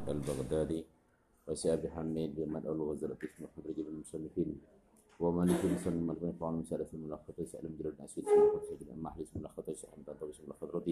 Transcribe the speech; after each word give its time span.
الكاتب 0.00 0.16
البغدادي 0.16 0.84
وسياب 1.48 1.86
حميد 1.86 2.30
بمن 2.36 2.62
الغزل 2.66 3.12
اسم 3.12 3.44
جبل 3.68 3.88
المصنفين 3.88 4.60
ومن 5.20 5.48
يكون 5.50 5.70
مسلم 5.74 5.92
المغرب 5.92 6.34
فعن 6.40 6.54
مسألة 6.54 6.86
الملخطة 6.94 7.44
سألم 7.44 7.76
جلال 7.78 7.92
الأسود 8.00 8.24
اسم 8.24 8.40
الخطة 8.40 8.62
سألم 8.68 8.90
المحلي 8.96 9.22
اسم 9.22 9.40
الخطة 9.44 9.72
سألم 9.72 10.02
تنطب 10.06 10.28
اسم 10.28 10.44
الخطرة 10.48 10.84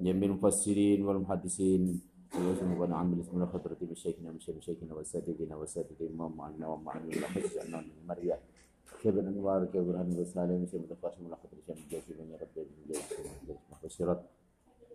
جميع 0.00 0.28
المفسرين 0.30 1.04
والمحدثين 1.06 2.00
ويوزن 2.34 2.70
وأنا 2.78 2.96
عن 2.96 3.20
اسم 3.20 3.42
الخطرة 3.42 3.76
مشايخنا 3.82 4.32
مشايخنا 4.32 4.94
وسادتنا 4.94 5.56
وسادتنا 5.56 6.24
ومعنا 6.24 6.66
ومعنا 6.68 7.04
الأخص 7.04 7.56
أننا 7.56 7.80
من 7.80 7.90
المرية 8.02 8.38
كبر 9.02 9.20
أنوار 9.20 9.64
كبران 9.64 10.08
وسالم 10.20 10.66
شبن 10.72 10.88
تفاشم 10.88 11.26
الخطرة 11.26 11.58
شبن 11.68 11.80
جاسبين 11.90 12.30
يا 12.32 12.38
رب 12.42 12.56
الجاسبين 12.56 13.56
مخسرات 13.72 14.20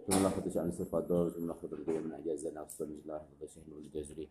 ثم 0.08 0.26
الخطة 0.26 0.50
سأل 0.50 0.74
صفات 0.74 1.04
دور 1.04 1.30
ثم 1.30 1.52
الخطة 1.52 1.78
من 1.88 2.12
أجازنا 2.12 2.62
وصل 2.62 2.84
الله 2.84 3.22
وشهر 3.42 3.64
والجزري 3.76 4.30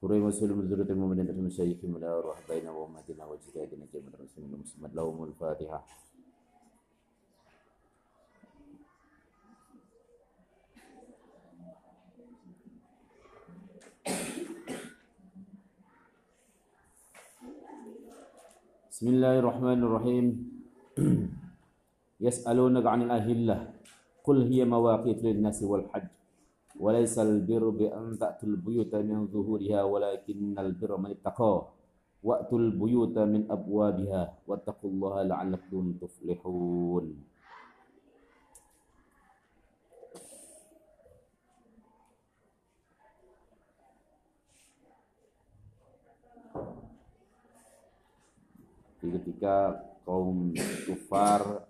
Kurai 0.00 0.16
masul 0.16 0.56
muzurut 0.56 0.88
المؤمنين 0.88 1.28
من 1.28 1.44
المشايخ 1.44 1.84
من 1.84 2.00
الأروح 2.00 2.48
بين 2.48 2.64
وأمتنا 2.68 3.24
وجدادنا 3.24 3.84
جميع 3.92 4.16
المسلمين 4.16 4.54
المسلمين 4.54 4.90
لهم 4.96 5.24
الفاتحة 5.24 5.84
بسم 18.90 19.06
الله 19.08 19.38
الرحمن 19.38 19.80
الرحيم 19.84 20.24
يسألونك 22.20 22.86
عن 22.86 23.00
الأهلة 23.02 23.79
قل 24.30 24.46
هي 24.46 24.62
مواقيت 24.62 25.26
للناس 25.26 25.66
والحج. 25.66 26.06
وليس 26.78 27.18
البر 27.18 27.68
بأن 27.74 28.14
تأتوا 28.14 28.48
البيوت 28.48 28.94
من 28.94 29.26
ظهورها 29.26 29.82
ولكن 29.82 30.54
البر 30.54 30.96
من 30.96 31.10
اتقى 31.10 31.56
وأتوا 32.22 32.58
البيوت 32.58 33.18
من 33.18 33.50
أبوابها 33.50 34.22
واتقوا 34.46 34.90
الله 34.90 35.14
لعلكم 35.22 35.82
تفلحون. 35.98 37.06
Ketika 49.00 49.80
kaum 50.06 50.54
kufar 50.86 51.69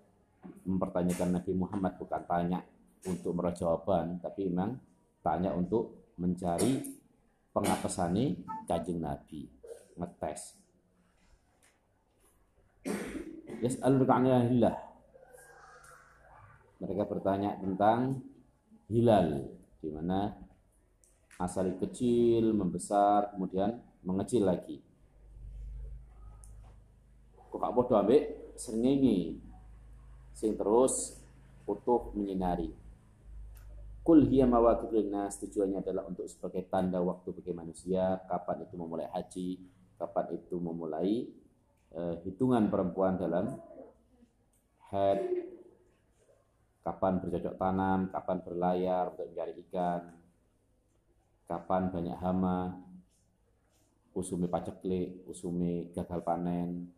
mempertanyakan 0.65 1.41
Nabi 1.41 1.51
Muhammad 1.57 1.97
bukan 1.97 2.23
tanya 2.25 2.59
untuk 3.05 3.33
merah 3.33 3.53
jawaban, 3.53 4.21
tapi 4.21 4.49
memang 4.49 4.77
tanya 5.25 5.53
untuk 5.57 6.13
mencari 6.17 6.81
pengatesani 7.51 8.41
kajing 8.69 9.01
Nabi 9.01 9.49
ngetes. 9.97 10.57
Yes 13.61 13.77
hilal 13.77 14.91
mereka 16.81 17.05
bertanya 17.05 17.61
tentang 17.61 18.25
hilal 18.89 19.53
di 19.77 19.89
mana 19.93 20.33
asal 21.37 21.77
kecil 21.77 22.57
membesar 22.57 23.29
kemudian 23.33 23.77
mengecil 24.01 24.49
lagi. 24.49 24.81
Kok 27.53 27.61
bodoh 27.77 28.01
ambek 28.01 28.57
sengenge 28.57 29.37
sing 30.35 30.55
terus 30.55 31.21
utuh 31.67 32.11
menyinari. 32.17 32.71
Kul 34.01 34.25
hiya 34.25 34.49
mawaqitul 34.49 35.13
nas 35.13 35.37
tujuannya 35.37 35.85
adalah 35.85 36.09
untuk 36.09 36.25
sebagai 36.25 36.65
tanda 36.65 36.97
waktu 37.05 37.37
bagi 37.37 37.53
manusia 37.53 38.17
kapan 38.25 38.65
itu 38.65 38.73
memulai 38.73 39.05
haji, 39.13 39.49
kapan 40.01 40.25
itu 40.41 40.55
memulai 40.57 41.29
uh, 41.93 42.17
hitungan 42.25 42.65
perempuan 42.73 43.21
dalam 43.21 43.61
haid, 44.89 45.21
kapan 46.81 47.21
bercocok 47.21 47.55
tanam, 47.61 48.09
kapan 48.09 48.37
berlayar 48.41 49.13
untuk 49.13 49.29
mencari 49.29 49.53
ikan, 49.69 50.01
kapan 51.45 51.93
banyak 51.93 52.17
hama, 52.17 52.81
usumi 54.17 54.49
paceklik, 54.49 55.23
usumi 55.29 55.93
gagal 55.93 56.25
panen, 56.25 56.89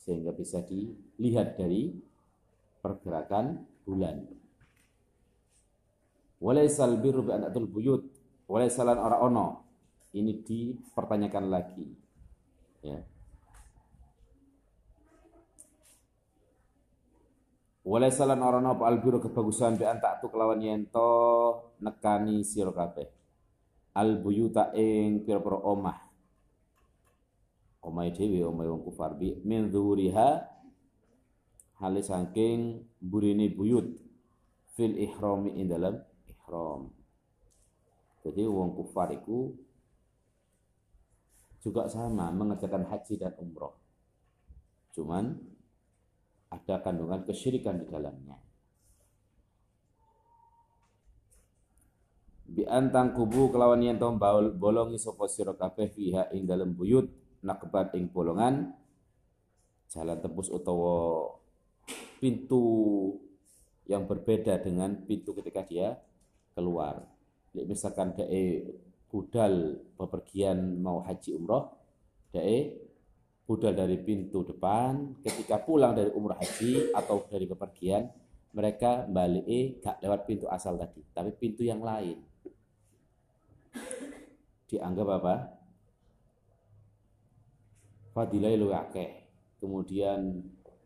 sehingga 0.00 0.32
bisa 0.32 0.64
dilihat 0.64 1.60
dari 1.60 1.92
pergerakan 2.88 3.68
bulan. 3.84 4.24
Walaisal 6.40 6.96
birru 6.96 7.28
bi 7.28 7.36
anatul 7.36 7.68
buyut. 7.68 8.08
Walaisalan 8.48 8.96
ora 8.96 9.20
ono. 9.20 9.68
Ini 10.16 10.40
dipertanyakan 10.40 11.44
lagi. 11.52 11.84
Ya. 12.80 13.04
Walaisalan 17.84 18.40
ora 18.40 18.64
ono 18.64 18.72
al 18.80 18.96
birru 19.04 19.20
kebagusan 19.20 19.76
bi 19.76 19.84
antak 19.84 20.24
tu 20.24 20.32
kelawan 20.32 20.64
yento 20.64 21.12
nekani 21.84 22.40
sira 22.40 22.72
kabeh. 22.72 23.12
Al 23.92 24.16
buyuta 24.16 24.72
ing 24.72 25.28
pira-pira 25.28 25.60
omah. 25.60 25.98
Omah 27.84 28.04
dhewe 28.14 28.48
omah 28.48 28.64
wong 28.64 28.82
kufar 28.86 29.12
bi 29.12 29.36
min 29.44 29.68
dzuriha 29.68 30.57
hale 31.78 32.02
saking 32.02 32.82
burine 32.98 33.54
buyut 33.54 33.86
fil 34.74 34.94
ihrami 34.98 35.54
ing 35.58 35.70
dalam 35.70 35.94
ihram. 36.26 36.90
Jadi 38.26 38.42
wong 38.44 38.74
kufar 38.74 39.14
itu 39.14 39.54
juga 41.62 41.86
sama 41.86 42.30
mengerjakan 42.34 42.86
haji 42.86 43.14
dan 43.18 43.34
umroh. 43.38 43.78
Cuman 44.94 45.38
ada 46.50 46.82
kandungan 46.82 47.22
kesyirikan 47.22 47.78
di 47.78 47.86
dalamnya. 47.86 48.38
Bi 52.48 52.64
antang 52.64 53.12
kubu 53.12 53.52
kelawan 53.52 53.84
yen 53.84 54.00
tom 54.00 54.16
bolongi 54.56 54.96
sapa 54.96 55.28
sira 55.28 55.52
kabeh 55.52 55.92
fiha 55.92 56.32
ing 56.32 56.48
dalem 56.48 56.72
buyut 56.72 57.06
nakbat 57.44 57.92
ing 57.94 58.08
bolongan 58.08 58.72
jalan 59.92 60.18
tembus 60.18 60.48
utawa 60.48 61.37
pintu 62.18 62.64
yang 63.88 64.04
berbeda 64.04 64.60
dengan 64.60 64.94
pintu 65.08 65.32
ketika 65.32 65.64
dia 65.64 65.96
keluar. 66.52 67.06
Misalkan 67.54 68.12
dae 68.14 68.68
budal 69.08 69.80
bepergian 69.96 70.78
mau 70.78 71.00
haji 71.00 71.32
umroh, 71.34 71.72
dae 72.30 72.76
budal 73.48 73.72
dari 73.72 73.96
pintu 73.96 74.44
depan, 74.44 75.24
ketika 75.24 75.64
pulang 75.64 75.96
dari 75.96 76.12
umroh 76.12 76.36
haji 76.36 76.92
atau 76.92 77.24
dari 77.24 77.48
bepergian, 77.48 78.04
mereka 78.52 79.08
balik 79.08 79.48
gak 79.80 80.04
lewat 80.04 80.20
pintu 80.28 80.44
asal 80.52 80.76
tadi, 80.76 81.00
tapi 81.16 81.32
pintu 81.32 81.64
yang 81.64 81.80
lain. 81.80 82.20
Dianggap 84.68 85.08
apa? 85.08 85.34
Fadilah 88.12 88.52
lu 88.52 88.68
Kemudian 89.58 90.44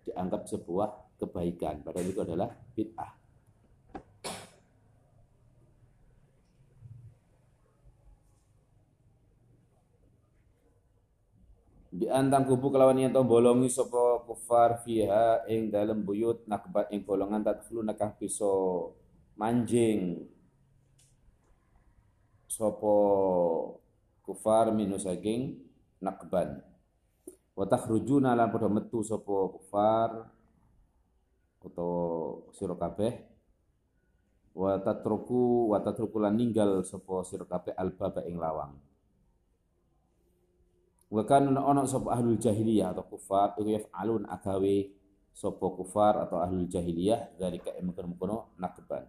dianggap 0.08 0.50
sebuah 0.50 1.18
kebaikan, 1.18 1.86
padahal 1.86 2.08
itu 2.10 2.20
adalah 2.22 2.48
bid'ah. 2.74 3.22
di 11.92 12.08
antang 12.08 12.48
kubu 12.48 12.72
kelawan 12.72 12.96
yen 12.96 13.12
bolongi 13.12 13.68
sapa 13.68 14.24
kufar 14.24 14.80
fiha 14.80 15.44
ing 15.44 15.68
dalem 15.68 16.00
buyut 16.00 16.40
nakbat 16.48 16.88
ing 16.88 17.04
bolongan 17.04 17.44
tadkhulu 17.44 17.84
nakah 17.84 18.16
bisa 18.16 18.48
manjing. 19.36 20.24
Sapa 22.48 22.96
kufar 24.24 24.72
minus 24.72 25.04
saking 25.04 25.60
nakban 26.00 26.64
wa 27.52 27.64
takhrujuna 27.68 28.32
lan 28.32 28.48
padha 28.48 28.68
metu 28.72 29.04
sapa 29.04 29.52
kufar 29.52 30.28
utawa 31.62 32.42
sira 32.56 32.74
kabeh 32.74 33.12
wa 34.56 34.76
tatruku 34.82 35.70
wa 35.70 35.78
tatruku 35.78 36.16
lan 36.18 36.34
ninggal 36.34 36.82
sapa 36.82 37.22
sira 37.22 37.46
kabeh 37.46 37.72
albaba 37.76 38.24
ing 38.26 38.40
lawang 38.40 38.74
Wa 41.12 41.28
kana 41.28 41.52
ana 41.52 41.84
sapa 41.84 42.16
ahlul 42.16 42.40
jahiliyah 42.40 42.96
atau 42.96 43.04
kufar 43.04 43.52
iku 43.60 43.68
yaf'alun 43.68 44.24
agawe 44.24 44.88
sapa 45.36 45.66
kufar 45.76 46.16
atau 46.24 46.40
ahlul 46.40 46.64
jahiliyah 46.64 47.36
zalika 47.36 47.76
kono 48.16 48.56
nakban. 48.56 49.04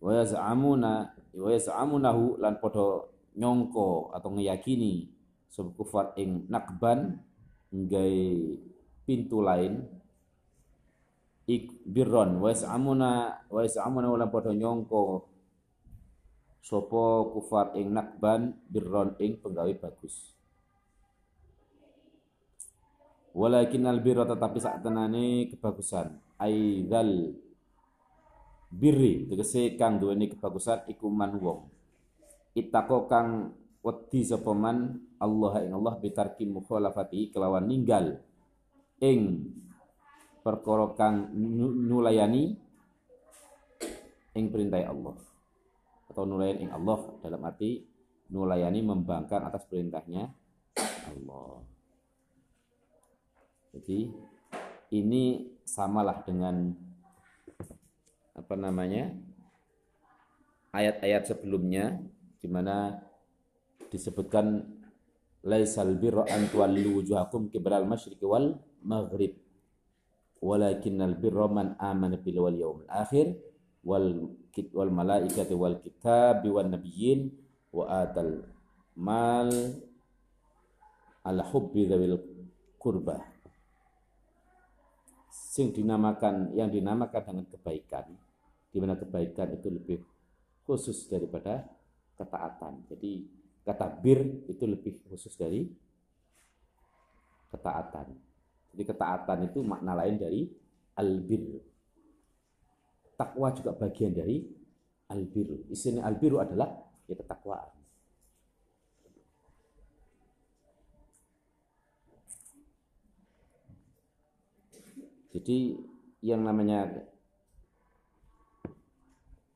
Wa 0.00 0.24
yaz'amuna 0.24 1.12
wa 1.36 1.48
yaz'amunahu 1.52 2.40
lan 2.40 2.56
padha 2.64 3.04
nyongko 3.36 4.16
atau 4.16 4.32
ngeyakini 4.32 5.12
sapa 5.52 5.68
kufar 5.76 6.16
ing 6.16 6.48
nakban 6.48 7.20
nggawe 7.72 8.20
pintu 9.08 9.40
lain 9.40 9.80
ik 11.48 11.74
birron 11.82 12.38
wa 12.38 12.54
yaz'amuna 12.54 13.10
wa 13.50 13.60
yaz'amuna 13.64 14.14
lan 14.14 14.30
padha 14.30 14.54
nyongko. 14.54 15.26
Sopo 16.62 17.34
kufar 17.34 17.74
ing 17.74 17.90
nakban 17.90 18.54
birron 18.70 19.18
ing 19.18 19.42
penggawe 19.42 19.72
bagus. 19.82 20.30
Walakin 23.34 23.88
al 23.88 23.98
birra 23.98 24.28
tetapi 24.28 24.62
saat 24.62 24.84
tenane 24.84 25.50
kebagusan. 25.50 26.22
Aidal 26.38 27.34
birri 28.70 29.26
tegese 29.26 29.74
kang 29.74 29.98
duweni 29.98 30.30
kebagusan 30.30 30.86
iku 30.86 31.10
man 31.10 31.34
wong. 31.42 31.66
Itako 32.54 33.10
kang 33.10 33.56
wedi 33.82 34.22
sapa 34.22 34.54
man 34.54 35.02
Allah 35.22 35.62
ing 35.62 35.72
Allah 35.78 35.94
bitarki 36.02 36.42
mukhalafati 36.50 37.30
kelawan 37.30 37.70
ninggal. 37.70 38.18
Ing 38.98 39.46
perkara 40.42 40.90
kang 40.98 41.30
nulayani 41.86 42.58
ing 44.34 44.44
perintah 44.50 44.82
Allah. 44.82 45.14
Atau 46.10 46.26
nulayani 46.26 46.66
ing 46.66 46.70
Allah 46.74 46.98
dalam 47.22 47.40
arti 47.46 47.86
nulayani 48.34 48.82
membangkang 48.82 49.46
atas 49.46 49.62
perintahnya 49.70 50.26
Allah. 51.06 51.62
Jadi 53.72 54.10
ini 54.92 55.48
samalah 55.64 56.20
dengan 56.26 56.74
apa 58.32 58.54
namanya 58.56 59.12
ayat-ayat 60.72 61.28
sebelumnya 61.28 62.00
di 62.40 62.48
mana 62.48 63.00
disebutkan 63.92 64.64
laisal 65.42 65.98
birra 65.98 66.26
an 66.30 66.46
tuwallu 66.50 67.02
wujuhakum 67.02 67.50
qiblal 67.50 67.86
masyriqi 67.86 68.22
wal 68.22 68.58
maghrib 68.82 69.38
walakinnal 70.42 71.18
birra 71.18 71.46
man 71.50 71.74
amana 71.78 72.18
bil 72.18 72.42
wal 72.42 72.54
yawmil 72.54 72.88
akhir 72.90 73.38
wal 73.82 74.30
wal 74.74 74.92
malaikati 74.94 75.54
wal 75.54 75.78
kitabi 75.82 76.48
wan 76.50 76.70
nabiyyin 76.70 77.30
wa 77.74 78.06
atal 78.06 78.46
mal 78.94 79.50
ala 81.22 81.42
hubbi 81.50 81.86
dzawil 81.86 82.18
qurbah 82.78 83.22
sing 85.30 85.74
dinamakan 85.74 86.54
yang 86.56 86.72
dinamakan 86.72 87.22
dengan 87.22 87.46
kebaikan 87.50 88.06
di 88.72 88.78
mana 88.80 88.96
kebaikan 88.96 89.52
itu 89.52 89.68
lebih 89.68 90.00
khusus 90.64 91.04
daripada 91.12 91.68
ketaatan. 92.16 92.88
Jadi 92.88 93.28
kata 93.62 93.86
bir 94.02 94.46
itu 94.50 94.64
lebih 94.66 94.98
khusus 95.06 95.38
dari 95.38 95.70
ketaatan. 97.54 98.10
Jadi 98.72 98.82
ketaatan 98.88 99.38
itu 99.46 99.60
makna 99.62 99.92
lain 99.94 100.16
dari 100.18 100.48
albir. 100.98 101.60
Takwa 103.14 103.52
juga 103.54 103.76
bagian 103.76 104.10
dari 104.16 104.42
albir. 105.12 105.68
Istilah 105.68 106.08
albir 106.08 106.32
adalah 106.40 106.72
ya 107.06 107.14
ketakwaan. 107.14 107.70
Jadi 115.32 115.80
yang 116.20 116.44
namanya 116.44 117.08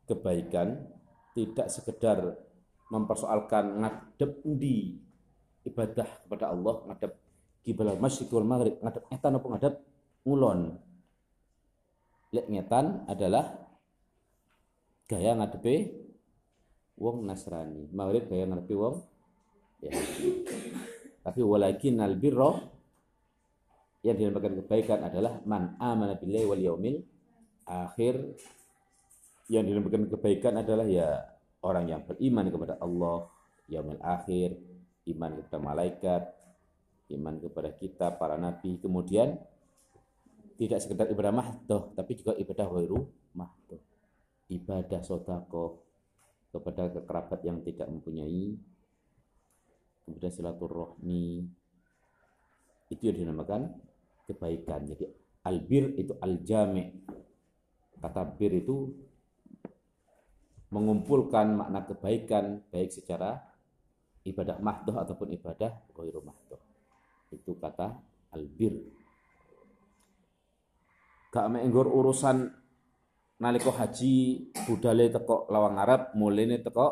kebaikan 0.08 0.88
tidak 1.36 1.68
sekedar 1.68 2.45
mempersoalkan 2.90 3.82
ngadep 3.82 4.42
di 4.46 4.94
ibadah 5.66 6.06
kepada 6.26 6.54
Allah, 6.54 6.74
ngadep 6.86 7.12
kiblat 7.66 7.98
masyriq 7.98 8.30
wal 8.30 8.46
maghrib, 8.46 8.78
ngadep 8.78 9.04
etan 9.10 9.34
apa 9.34 9.46
ngadep 9.50 9.74
ngulon. 10.22 10.60
Lek 12.34 12.46
ngetan 12.50 13.06
adalah 13.10 13.54
gaya 15.06 15.38
ngadepe 15.38 15.74
wong 16.98 17.26
Nasrani, 17.26 17.90
maghrib 17.90 18.26
gaya 18.30 18.46
ngadepe 18.46 18.74
wong 18.74 19.02
ya. 19.82 19.94
Tapi 21.26 21.40
walakin 21.42 21.98
al 22.02 22.14
birra 22.14 22.54
yang 24.06 24.14
dinamakan 24.14 24.62
kebaikan 24.62 25.02
adalah 25.02 25.42
man 25.42 25.74
amana 25.82 26.14
billahi 26.14 26.46
wal 26.46 26.62
yaumil 26.62 27.02
akhir 27.66 28.38
yang 29.50 29.66
dinamakan 29.66 30.06
kebaikan 30.06 30.62
adalah 30.62 30.86
ya 30.86 31.35
orang 31.62 31.88
yang 31.88 32.02
beriman 32.04 32.48
kepada 32.48 32.74
Allah 32.82 33.28
yaumil 33.70 34.02
akhir 34.02 34.56
iman 35.08 35.30
kepada 35.40 35.58
malaikat 35.58 36.22
iman 37.16 37.34
kepada 37.38 37.70
kita 37.76 38.06
para 38.18 38.34
nabi 38.34 38.82
kemudian 38.82 39.38
tidak 40.56 40.82
sekedar 40.82 41.06
ibadah 41.12 41.32
mahdoh 41.32 41.92
tapi 41.94 42.18
juga 42.18 42.34
ibadah 42.34 42.66
wairu 42.68 43.06
mahdoh 43.36 43.80
ibadah 44.50 45.00
sodako 45.02 45.86
kepada 46.50 46.88
kerabat 47.04 47.40
yang 47.44 47.60
tidak 47.62 47.86
mempunyai 47.86 48.56
kemudian 50.06 50.32
silaturahmi 50.32 51.46
itu 52.90 53.02
yang 53.10 53.18
dinamakan 53.26 53.74
kebaikan. 54.30 54.86
Jadi 54.86 55.04
albir 55.46 55.94
itu 55.98 56.14
aljami. 56.22 56.94
Kata 57.98 58.22
bir 58.28 58.52
itu 58.54 58.92
mengumpulkan 60.70 61.54
makna 61.54 61.86
kebaikan 61.86 62.62
baik 62.74 62.90
secara 62.90 63.38
ibadah 64.26 64.58
mahdoh 64.58 64.98
ataupun 64.98 65.30
ibadah 65.38 65.70
ghairu 65.94 66.20
mahdoh. 66.26 66.58
Itu 67.30 67.54
kata 67.58 67.94
albir. 68.34 68.74
Gak 71.30 71.46
menggur 71.52 71.86
urusan 71.86 72.50
naliko 73.38 73.70
haji 73.70 74.48
budale 74.66 75.12
teko 75.12 75.46
lawang 75.52 75.76
Arab, 75.78 76.16
mulene 76.18 76.58
teko 76.58 76.86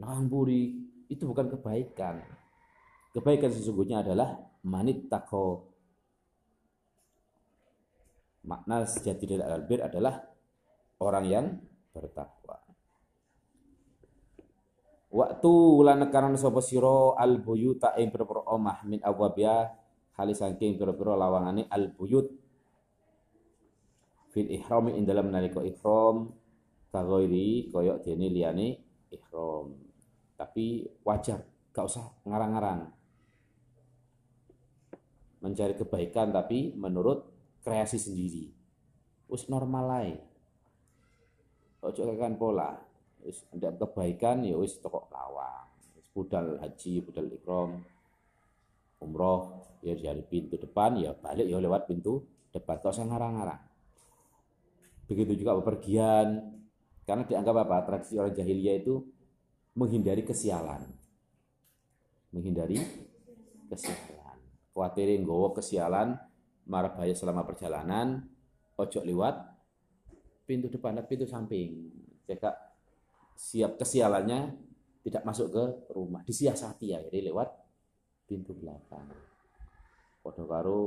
lawang 0.00 0.30
buri. 0.30 0.64
Itu 1.10 1.28
bukan 1.28 1.52
kebaikan. 1.52 2.24
Kebaikan 3.12 3.52
sesungguhnya 3.52 4.00
adalah 4.00 4.34
manit 4.64 5.06
tako 5.12 5.74
makna 8.44 8.84
sejati 8.84 9.24
dari 9.24 9.44
albir 9.44 9.80
adalah 9.80 10.20
orang 11.00 11.24
yang 11.28 11.46
bertakwa. 11.94 12.58
Waktu 15.14 15.54
lan 15.86 16.10
kanan 16.10 16.34
sapa 16.34 16.58
sira 16.58 17.14
al 17.14 17.38
buyuta 17.38 17.94
ing 18.02 18.10
pira 18.10 18.26
omah 18.50 18.82
min 18.82 18.98
abwabia 18.98 19.70
halis 20.18 20.42
saking 20.42 20.74
pira-pira 20.74 21.14
lawangane 21.14 21.70
al 21.70 21.94
buyut 21.94 22.34
fil 24.34 24.50
ihrami 24.50 24.98
ing 24.98 25.06
dalam 25.06 25.30
nalika 25.30 25.62
ihram 25.62 26.34
kagoiri 26.90 27.70
koyok 27.70 28.02
dene 28.02 28.26
liyane 28.26 28.68
ihram. 29.14 29.78
Tapi 30.34 30.82
wajar, 31.06 31.46
gak 31.70 31.86
usah 31.86 32.10
ngarang-ngarang. 32.26 32.90
Mencari 35.46 35.78
kebaikan 35.78 36.34
tapi 36.34 36.74
menurut 36.74 37.30
kreasi 37.62 38.02
sendiri. 38.02 38.50
Wis 39.30 39.46
normal 39.46 39.86
ae. 40.02 40.33
Ojo 41.84 42.00
kan 42.16 42.34
pola. 42.40 42.72
Wis 43.24 43.44
ndak 43.52 43.80
kebaikan 43.80 44.44
ya 44.44 44.56
wis 44.56 44.80
toko 44.80 45.08
lawang. 45.12 45.68
Wis 45.96 46.08
budal 46.12 46.56
haji, 46.60 47.04
budal 47.04 47.28
ikram, 47.32 47.84
umroh 49.00 49.64
ya 49.84 49.92
dari 49.96 50.24
pintu 50.24 50.56
depan 50.56 50.96
ya 50.96 51.12
balik 51.12 51.44
ya 51.44 51.60
lewat 51.60 51.84
pintu 51.88 52.24
depan. 52.52 52.80
Kok 52.80 52.92
usah 52.92 53.04
ngarang-ngarang. 53.04 53.62
Begitu 55.08 55.44
juga 55.44 55.60
bepergian. 55.60 56.56
Karena 57.04 57.28
dianggap 57.28 57.68
apa? 57.68 57.76
Tradisi 57.84 58.16
orang 58.16 58.32
jahiliyah 58.32 58.80
itu 58.80 59.04
menghindari 59.76 60.24
kesialan. 60.24 60.88
Menghindari 62.32 62.80
kesialan. 63.68 64.40
Khawatirin 64.72 65.20
gowo 65.28 65.52
kesialan 65.52 66.16
marah 66.64 66.96
bahaya 66.96 67.12
selama 67.12 67.44
perjalanan, 67.44 68.24
ojo 68.80 69.04
lewat 69.04 69.53
pintu 70.44 70.68
depan 70.68 70.96
dan 70.96 71.04
pintu 71.08 71.24
samping. 71.24 71.88
Jika 72.28 72.52
siap 73.34 73.80
kesialannya 73.80 74.54
tidak 75.04 75.22
masuk 75.28 75.52
ke 75.52 75.64
rumah, 75.92 76.24
disiasati 76.24 76.96
ya, 76.96 77.00
jadi 77.04 77.28
lewat 77.28 77.48
pintu 78.24 78.56
belakang. 78.56 79.04
Podo 80.24 80.48
karo 80.48 80.80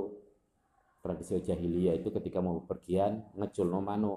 tradisi 1.02 1.38
jahiliyah 1.38 1.94
itu 2.02 2.10
ketika 2.10 2.42
mau 2.42 2.66
pergian 2.66 3.22
ngecul 3.38 3.70
no 3.70 3.82
mano. 3.82 4.16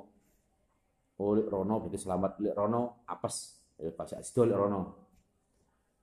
Oh, 1.20 1.36
rono 1.36 1.84
berarti 1.84 2.00
selamat 2.00 2.40
lik 2.40 2.56
rono 2.56 3.04
apes 3.04 3.60
pas 3.92 4.08
asdol 4.16 4.56
rono. 4.56 4.82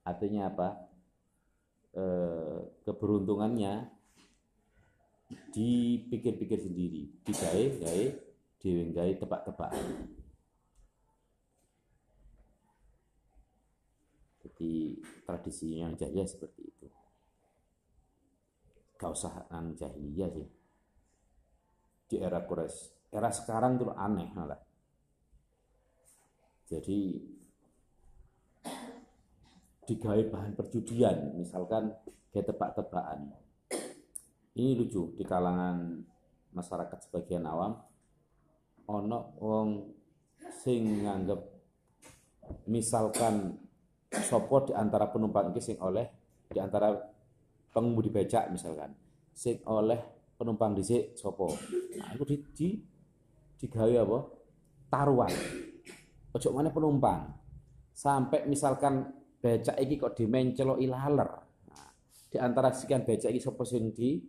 Artinya 0.06 0.46
apa? 0.46 0.78
E, 1.98 2.04
keberuntungannya 2.86 3.90
dipikir-pikir 5.28 6.60
sendiri, 6.62 7.26
digawe 7.26 7.64
gawe 8.66 9.14
tebak-tebakan. 9.22 9.88
Jadi 14.42 14.98
tradisi 15.22 15.78
yang 15.78 15.94
jahiliyah 15.94 16.26
seperti 16.26 16.62
itu. 16.66 16.88
Gak 18.98 19.12
usah 19.14 19.46
nang 19.54 19.78
jahiliyah 19.78 20.30
sih. 20.34 20.50
Di 22.08 22.16
era 22.18 22.42
Quraisy. 22.42 23.12
Era 23.14 23.30
sekarang 23.30 23.78
tuh 23.78 23.94
aneh 23.94 24.34
malah. 24.34 24.60
Jadi 26.68 27.22
digawe 29.88 30.22
bahan 30.28 30.52
perjudian, 30.58 31.40
misalkan 31.40 31.96
kayak 32.34 32.52
tebak-tebakan. 32.52 33.32
Ini 34.58 34.76
lucu 34.76 35.16
di 35.16 35.24
kalangan 35.24 36.04
masyarakat 36.52 37.08
sebagian 37.08 37.46
awam 37.48 37.78
ono 38.88 39.36
wong 39.44 39.70
sing 40.64 41.04
nganggep 41.04 41.42
misalkan 42.72 43.56
sopo 44.08 44.64
di 44.64 44.74
antara 44.74 45.12
penumpang 45.12 45.52
ini 45.52 45.60
sing 45.60 45.78
oleh 45.84 46.08
di 46.48 46.60
antara 46.64 46.96
pengemudi 47.76 48.08
becak 48.08 48.48
misalkan 48.48 48.96
sing 49.36 49.60
oleh 49.68 50.18
penumpang 50.38 50.78
dhisik 50.78 51.18
sopo. 51.18 51.50
Nah, 51.98 52.14
itu 52.14 52.24
di, 52.26 52.36
di 52.54 52.68
digawe 53.58 53.94
apa? 54.06 54.20
Taruhan. 54.88 55.34
Ojo 56.34 56.48
mana 56.54 56.70
penumpang. 56.70 57.34
Sampai 57.92 58.46
misalkan 58.46 59.10
becak 59.42 59.78
iki 59.82 59.98
kok 59.98 60.14
dimencelo 60.14 60.78
ilaler. 60.78 61.30
Nah, 61.74 61.90
di 62.30 62.38
antara 62.38 62.70
sekian 62.70 63.02
becak 63.06 63.34
iki 63.34 63.42
sopo 63.42 63.66
sing 63.66 63.90
di 63.92 64.22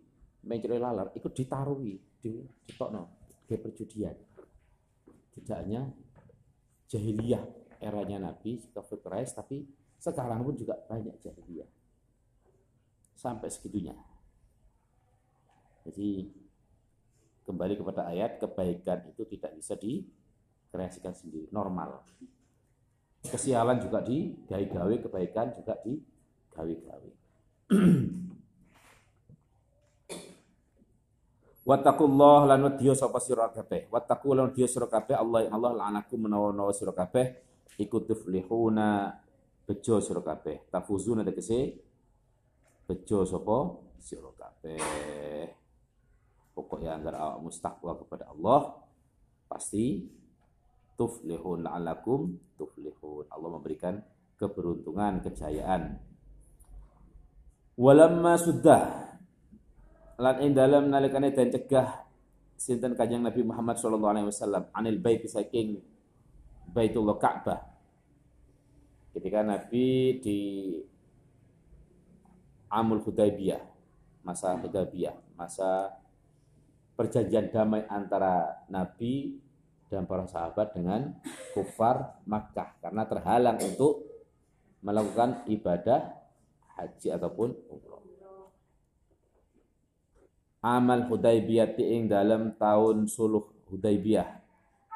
mencelo 0.49 0.75
ilaler 0.75 1.13
ikut 1.13 1.33
ditaruhi, 1.37 1.95
di 2.21 2.41
ditokno 2.69 3.03
ke 3.45 3.57
perjudian. 3.61 4.28
Tidak 5.43 5.59
hanya 5.59 5.89
jahiliyah 6.89 7.43
eranya 7.79 8.31
Nabi, 8.31 8.59
kafir 8.75 8.99
Quraisy, 8.99 9.33
tapi 9.39 9.63
sekarang 9.99 10.43
pun 10.43 10.55
juga 10.59 10.75
banyak 10.87 11.15
jahiliyah. 11.23 11.71
Sampai 13.19 13.51
segitunya. 13.51 13.95
Jadi 15.87 16.31
kembali 17.49 17.75
kepada 17.81 18.07
ayat 18.11 18.39
kebaikan 18.39 19.09
itu 19.09 19.25
tidak 19.25 19.57
bisa 19.57 19.75
dikreasikan 19.79 21.15
sendiri, 21.17 21.49
normal. 21.51 22.05
Kesialan 23.25 23.83
juga 23.83 24.05
di 24.05 24.37
gawe-gawe, 24.47 24.95
kebaikan 25.09 25.57
juga 25.57 25.75
di 25.83 25.99
Wattaqullah 31.69 32.49
lan 32.49 32.65
wedya 32.65 32.97
sapa 32.97 33.21
sira 33.21 33.53
kabeh. 33.53 33.93
Wattaqu 33.93 34.33
lan 34.33 34.49
wedya 34.49 34.65
sira 34.65 34.89
kabeh 34.89 35.13
Allah 35.13 35.45
yang 35.45 35.61
Allah 35.61 35.73
la'anakum 35.77 36.25
menawa-nawa 36.25 36.73
sira 36.73 36.97
kabeh 36.97 37.45
iku 37.77 38.09
tuflihuna 38.09 39.13
bejo 39.69 40.01
sira 40.01 40.25
kabeh. 40.25 40.65
Tafuzuna 40.73 41.21
tegese 41.29 41.77
bejo 42.89 43.29
sapa 43.29 43.85
sira 44.01 44.33
kabeh. 44.33 44.81
Pokoknya 46.57 46.97
agar 46.97 47.21
awak 47.21 47.39
mustaqwa 47.45 48.01
kepada 48.01 48.33
Allah 48.33 48.73
pasti 49.45 50.09
tuflihun 50.97 51.69
la'alakum 51.69 52.33
tuflihun. 52.57 53.29
Allah 53.29 53.49
memberikan 53.53 54.01
keberuntungan, 54.41 55.21
kejayaan. 55.21 56.01
Walamma 57.77 58.41
sudah 58.41 59.08
lan 60.19 60.43
ing 60.43 60.51
dalem 60.51 60.91
nalikane 60.91 61.31
den 61.31 61.55
cegah 61.55 62.03
sinten 62.59 62.99
Kanjeng 62.99 63.23
Nabi 63.23 63.47
Muhammad 63.47 63.79
sallallahu 63.79 64.13
alaihi 64.19 64.27
wasallam? 64.27 64.67
Anil 64.75 64.99
bait 64.99 65.23
saking 65.23 65.79
Baitullah 66.75 67.17
Ka'bah. 67.23 67.63
Ketika 69.15 69.47
Nabi 69.47 70.19
di 70.19 70.39
Amul 72.69 73.01
Hudaybiyah, 73.07 73.63
masa 74.27 74.59
Hudaybiyah, 74.59 75.39
masa 75.39 75.97
perjanjian 76.99 77.49
damai 77.55 77.87
antara 77.87 78.67
Nabi 78.69 79.39
dan 79.89 80.05
para 80.05 80.27
sahabat 80.27 80.75
dengan 80.75 81.15
kufar 81.55 82.21
Makkah. 82.27 82.77
Karena 82.83 83.07
terhalang 83.07 83.57
untuk 83.63 84.05
melakukan 84.83 85.47
ibadah 85.47 86.11
haji 86.77 87.09
ataupun 87.15 87.55
umroh 87.71 88.08
amal 90.63 91.07
Hudaybiyah 91.07 91.79
ing 91.79 92.11
dalam 92.11 92.55
tahun 92.59 93.07
suluh 93.07 93.47
Hudaybiyah. 93.71 94.29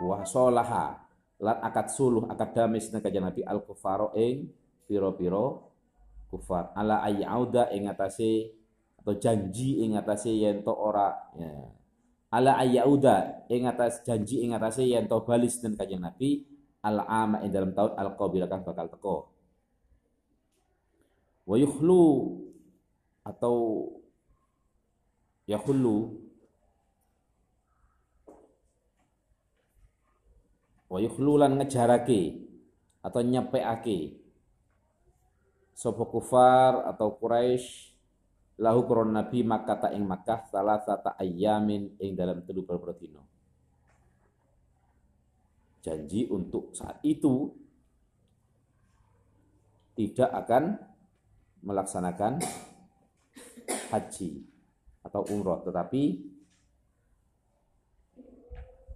Wa 0.02 0.26
solaha 0.26 0.98
lan 1.42 1.58
akad 1.62 1.90
suluh 1.90 2.26
akad 2.26 2.54
sinten 2.78 3.02
kanjeng 3.02 3.22
Nabi? 3.22 3.42
Al 3.46 3.62
kufaro 3.62 4.10
ing 4.18 4.50
piro-piro 4.86 5.70
kufar. 6.32 6.74
Ala 6.74 7.04
ayyauda 7.06 7.70
ing 7.74 7.86
atase 7.86 8.50
atau 9.02 9.14
janji 9.18 9.82
ing 9.82 9.98
atase 9.98 10.30
yen 10.30 10.62
to 10.62 10.70
ora 10.70 11.10
ya. 11.34 11.50
ala 12.32 12.56
ayyauda 12.62 13.46
ing 13.50 13.66
atas 13.66 14.06
janji 14.06 14.40
ing 14.40 14.54
atase 14.54 14.86
yen 14.86 15.10
to 15.10 15.18
bali 15.22 15.46
sinten 15.46 15.78
kanjeng 15.78 16.02
Nabi? 16.02 16.48
Al 16.82 17.06
ama 17.06 17.46
ing 17.46 17.54
dalam 17.54 17.70
tahun 17.70 17.94
al 17.94 18.18
qabila 18.18 18.50
kan 18.50 18.66
bakal 18.66 18.90
teko. 18.90 19.16
Wa 21.46 21.54
yukhlu 21.58 22.38
atau 23.22 23.86
yahullu 25.46 26.14
wa 30.92 30.98
yukhlulan 31.00 31.56
ngejarake 31.56 32.44
atau 33.02 33.20
nyepeake 33.24 34.22
sapa 35.72 36.04
kufar 36.06 36.86
atau 36.86 37.16
Quraisy 37.16 37.96
lahu 38.60 38.84
kron 38.86 39.16
nabi 39.16 39.42
Makkah 39.42 39.80
ta 39.80 39.88
ing 39.90 40.04
Makkah 40.04 40.46
salah 40.52 40.78
satu 40.84 41.16
ayamin 41.18 41.96
ing 41.98 42.12
dalam 42.14 42.44
telu 42.46 42.62
dino 43.00 43.24
janji 45.82 46.30
untuk 46.30 46.70
saat 46.76 47.02
itu 47.02 47.50
tidak 49.98 50.30
akan 50.44 50.78
melaksanakan 51.66 52.38
haji 53.90 54.51
atau 55.02 55.26
umroh, 55.30 55.62
tetapi 55.66 56.22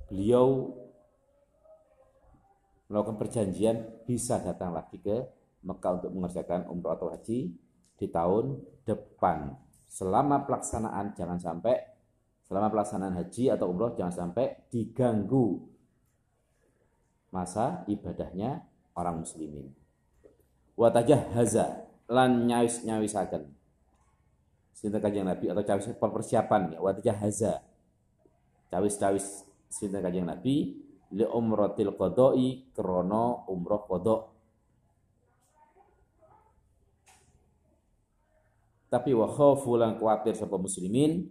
beliau 0.07 0.71
melakukan 2.87 3.19
perjanjian 3.19 4.07
bisa 4.07 4.39
datang 4.39 4.71
lagi 4.71 5.03
ke 5.03 5.27
Mekah 5.67 5.99
untuk 5.99 6.13
mengerjakan 6.15 6.71
umroh 6.71 6.95
atau 6.95 7.11
haji 7.11 7.51
di 7.99 8.07
tahun 8.07 8.63
depan. 8.87 9.59
Selama 9.91 10.47
pelaksanaan 10.47 11.19
jangan 11.19 11.43
sampai 11.43 11.75
selama 12.47 12.71
pelaksanaan 12.71 13.19
haji 13.19 13.51
atau 13.51 13.75
umroh 13.75 13.99
jangan 13.99 14.31
sampai 14.31 14.71
diganggu 14.71 15.67
masa 17.35 17.83
ibadahnya 17.91 18.63
orang 18.95 19.27
muslimin. 19.27 19.75
Watajah 20.79 21.35
haza 21.35 21.91
lan 22.07 22.47
nyawis 22.47 22.87
nyawisaken 22.87 23.56
sinten 24.87 25.03
kanjeng 25.03 25.27
Nabi 25.27 25.51
atau 25.51 25.67
cawis 25.67 25.91
persiapan 25.99 26.79
ya 26.79 26.79
wa 26.79 26.95
haza 26.95 27.67
cawis-cawis 28.71 29.43
sinten 29.67 29.99
kanjeng 29.99 30.31
Nabi 30.31 30.79
li 31.11 31.27
umratil 31.27 31.95
qada'i 31.95 32.71
krana 32.75 33.47
umrah 33.51 33.83
qada. 33.87 34.17
Tapi 38.87 39.11
wa 39.11 39.27
khaufulan 39.27 39.99
kuatir 39.99 40.39
sapa 40.39 40.55
muslimin 40.55 41.27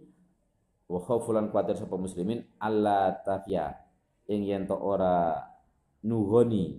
wa 0.86 1.00
khaufulan 1.00 1.48
kuatir 1.48 1.80
sapa 1.80 1.96
muslimin 1.96 2.44
alla 2.60 3.16
tafya. 3.24 3.72
Ing 4.28 4.44
yen 4.44 4.68
to 4.68 4.76
ora 4.76 5.40
nuhoni. 6.04 6.76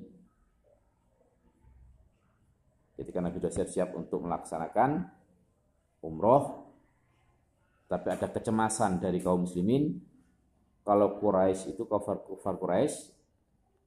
Ketika 2.98 3.22
Nabi 3.22 3.38
sudah 3.41 3.53
siap-siap 3.53 3.89
untuk 3.93 4.25
melaksanakan 4.25 5.05
umroh 6.01 6.66
tapi 7.88 8.08
ada 8.12 8.27
kecemasan 8.27 9.00
dari 9.00 9.24
kaum 9.24 9.48
muslimin 9.48 9.96
kalau 10.84 11.20
Quraisy 11.20 11.75
itu 11.75 11.84
kafir 11.88 12.24
kufar 12.24 12.56
Quraisy 12.60 12.96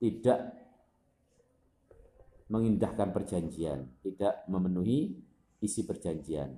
tidak 0.01 0.53
mengindahkan 2.51 3.15
perjanjian, 3.15 3.89
tidak 4.05 4.45
memenuhi 4.51 5.17
isi 5.63 5.87
perjanjian. 5.87 6.57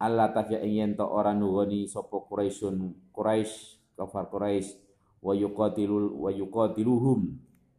Allah 0.00 0.32
tafiya 0.32 0.64
ingin 0.64 0.96
to 0.96 1.04
orang 1.04 1.40
nuwani 1.40 1.84
sopo 1.84 2.24
Quraisyun 2.24 3.08
Quraisy 3.12 3.96
kafar 3.96 4.32
Quraisy 4.32 4.76
wa 5.20 5.36
yuqatilul 5.36 6.16
wa 6.16 6.32
yuqatiluhum 6.32 7.20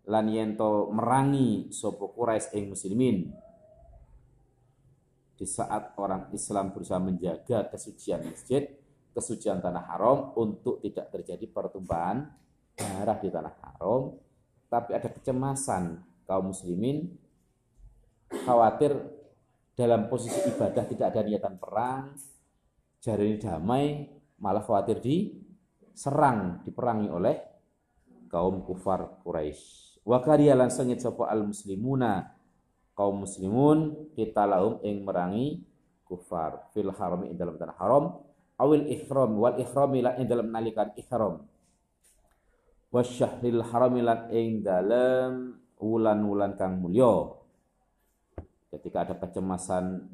lan 0.05 0.25
yen 0.29 0.53
to 0.53 0.93
merangi 0.93 1.74
sopo 1.74 2.13
Quraisy 2.13 2.62
ing 2.62 2.65
muslimin 2.74 3.17
di 5.41 5.50
saat 5.50 5.98
orang 5.98 6.29
Islam 6.38 6.70
berusaha 6.70 7.01
menjaga 7.01 7.65
kesucian 7.74 8.22
masjid, 8.29 8.62
kesucian 9.12 9.60
tanah 9.60 9.86
haram 9.91 10.32
untuk 10.39 10.80
tidak 10.80 11.12
terjadi 11.12 11.46
pertumpahan 11.51 12.27
darah 12.75 13.18
di 13.20 13.30
tanah 13.30 13.53
haram, 13.62 14.15
tapi 14.72 14.96
ada 14.96 15.12
kecemasan 15.12 16.00
kaum 16.24 16.56
muslimin 16.56 17.12
khawatir 18.32 18.96
dalam 19.75 20.08
posisi 20.08 20.39
ibadah 20.48 20.84
tidak 20.88 21.08
ada 21.12 21.22
niatan 21.27 21.56
perang, 21.60 22.15
jari 23.03 23.36
damai, 23.36 24.08
malah 24.39 24.63
khawatir 24.63 25.03
diserang, 25.03 26.63
diperangi 26.63 27.08
oleh 27.12 27.36
kaum 28.32 28.63
kufar 28.63 29.20
Quraisy. 29.25 30.00
Wa 30.08 30.24
kariyalan 30.24 30.72
sengit 30.72 31.03
sapa 31.03 31.30
al 31.30 31.46
muslimuna 31.46 32.32
kaum 32.96 33.27
muslimun 33.27 34.12
kita 34.15 34.48
laum 34.48 34.80
ing 34.82 35.03
merangi 35.03 35.62
kufar. 36.08 36.72
Fil 36.74 36.89
harami 36.96 37.36
dalam 37.36 37.60
tanah 37.60 37.77
haram 37.77 38.30
awil 38.62 38.86
ihram 38.86 39.41
wal 39.41 39.58
ihrami 39.58 40.06
lan 40.06 40.22
ing 40.22 40.27
dalam 40.30 40.53
nalikan 40.53 40.94
ihram. 40.94 41.41
Wasyahril 42.94 43.65
harami 43.65 44.06
lan 44.06 44.30
ing 44.30 44.62
dalam 44.62 45.58
wulan-wulan 45.82 46.53
kang 46.53 46.77
mulya. 46.77 47.34
Ketika 48.70 49.10
ada 49.10 49.15
kecemasan 49.18 50.06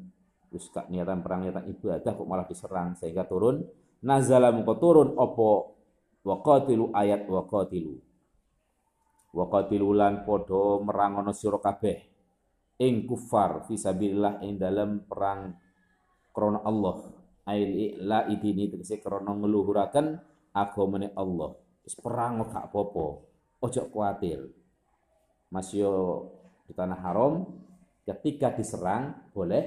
terus 0.48 0.72
niatan 0.88 1.20
perang 1.20 1.44
niatan 1.44 1.68
ibadah 1.68 2.12
kok 2.16 2.24
malah 2.24 2.48
diserang 2.48 2.96
sehingga 2.96 3.28
turun. 3.28 3.60
Nazala 3.98 4.54
mengko 4.54 4.78
turun 4.78 5.12
opo 5.18 5.76
waqatilu 6.24 6.94
ayat 6.94 7.26
waqatilu. 7.28 7.98
Waqatilu 9.34 9.88
lan 9.92 10.24
podo 10.24 10.80
merangono 10.80 11.34
sira 11.34 11.58
kabeh. 11.60 11.98
Ing 12.78 13.10
kufar 13.10 13.66
fisabilillah 13.66 14.40
ing 14.46 14.54
dalam 14.54 15.02
perang 15.02 15.50
krana 16.30 16.62
Allah 16.62 17.17
ail 17.48 17.96
la 18.04 18.28
idini. 18.28 18.68
Tegese 18.68 19.00
krana 19.00 19.32
ngeluhuraken 19.32 20.06
agamane 20.52 21.16
Allah. 21.16 21.56
Wis 21.82 21.96
perang 21.96 22.44
gak 22.44 22.68
apa-apa. 22.68 23.06
Ojo 23.64 23.82
kuatir. 23.88 24.44
Masih 25.48 25.88
di 26.68 26.76
tanah 26.76 27.00
haram 27.00 27.48
ketika 28.04 28.52
diserang 28.52 29.32
boleh 29.32 29.64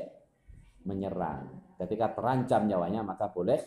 menyerang. 0.85 1.73
Ketika 1.81 2.13
terancam 2.13 2.69
nyawanya 2.69 3.01
maka 3.01 3.33
boleh 3.33 3.57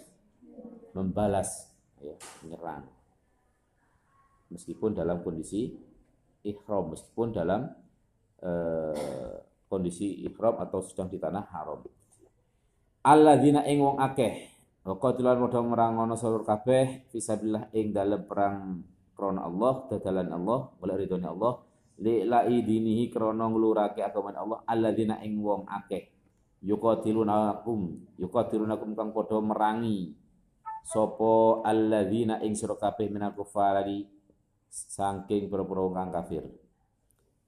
membalas. 0.95 1.75
Ya, 1.99 2.15
menyerang. 2.45 2.87
Meskipun 4.53 4.95
dalam 4.95 5.25
kondisi 5.25 5.73
ihram 6.45 6.93
meskipun 6.93 7.33
dalam 7.33 7.73
eh, 8.45 9.35
kondisi 9.67 10.23
ihram 10.29 10.61
atau 10.61 10.85
sedang 10.85 11.09
di 11.09 11.17
tanah 11.17 11.49
haram 11.49 11.81
alladzina 13.05 13.69
ing 13.69 13.79
wong 13.85 14.01
akeh. 14.01 14.51
Waqatilan 14.85 15.41
padha 15.41 15.61
merangono 15.65 16.17
seluruh 16.17 16.45
kabeh 16.45 17.09
fisabilillah 17.09 17.73
ing 17.73 17.93
dalem 17.93 18.25
perang 18.29 18.85
krana 19.17 19.49
Allah, 19.49 19.89
dadalan 19.89 20.29
Allah, 20.29 20.61
wala 20.77 20.95
ridhone 20.97 21.25
Allah, 21.25 21.65
li 22.01 22.25
lai 22.25 22.61
dinihi 22.61 23.09
krana 23.09 23.49
nglurake 23.49 24.05
agama 24.05 24.35
Allah 24.37 24.61
alladzina 24.69 25.21
ing 25.25 25.41
wong 25.41 25.65
akeh. 25.69 26.11
Yuqatilunakum 26.65 27.81
yuqatilunakum 28.21 28.97
kang 28.97 29.13
padha 29.13 29.37
merangi 29.41 30.17
sapa 30.85 31.65
alladzina 31.65 32.41
ing 32.41 32.57
sira 32.57 32.77
kabeh 32.77 33.13
minal 33.13 33.37
kufari 33.37 34.05
saking 34.69 35.49
pira-pira 35.49 35.85
kang 35.93 36.09
kafir. 36.13 36.45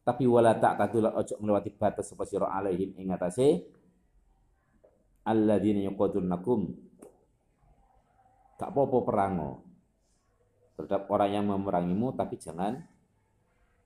Tapi 0.06 0.24
wala 0.24 0.56
tak 0.56 0.78
kadul 0.78 1.10
ojo 1.10 1.34
nglewati 1.36 1.74
batas 1.76 2.12
sapa 2.12 2.24
sira 2.24 2.48
alaihim 2.48 2.96
ing 2.96 3.12
atase 3.12 3.75
alladzina 5.26 5.82
yuqatilunakum 5.90 6.86
gak 8.56 8.70
apa-apa 8.72 8.98
perango. 9.04 9.52
Terhadap 10.76 11.08
orang 11.08 11.30
yang 11.32 11.44
memerangimu 11.48 12.16
tapi 12.16 12.36
jangan 12.36 12.84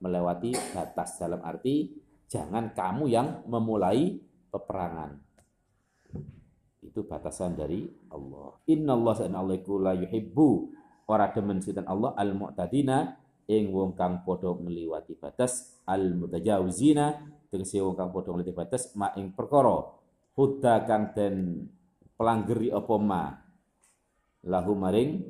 melewati 0.03 0.55
batas 0.75 1.19
dalam 1.19 1.43
arti 1.43 1.95
jangan 2.31 2.75
kamu 2.75 3.05
yang 3.11 3.29
memulai 3.47 4.19
peperangan. 4.51 5.19
Itu 6.81 7.07
batasan 7.07 7.55
dari 7.55 7.87
Allah. 8.11 8.59
Inna 8.71 8.99
Allah 8.99 9.17
Allah 9.31 9.59
la 9.59 9.93
yuhibbu. 9.95 10.49
Ora 11.11 11.31
demen 11.35 11.59
sinten 11.59 11.87
Allah 11.91 12.15
al 12.15 12.35
mu'tadina 12.39 13.19
ing 13.51 13.75
wong 13.75 13.99
kang 13.99 14.23
padha 14.23 14.55
ngliwati 14.55 15.19
batas 15.19 15.83
al 15.83 16.15
mutajawizina 16.15 17.19
tegese 17.51 17.83
wong 17.83 17.99
kang 17.99 18.15
padha 18.15 18.31
ngliwati 18.31 18.55
batas 18.55 18.95
ma 18.95 19.11
ing 19.19 19.35
perkara 19.35 20.00
hudda 20.35 20.85
kang 20.87 21.15
den 21.17 21.67
pelanggeri 22.15 22.71
apa 22.71 22.95
ma? 22.99 23.25
Lahu 24.47 24.73
maring 24.77 25.21